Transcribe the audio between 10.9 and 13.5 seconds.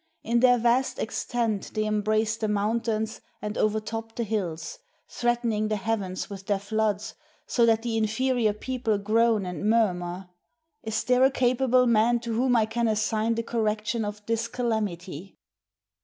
there a capable man to whom I can assign the